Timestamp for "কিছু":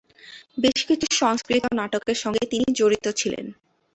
0.89-1.07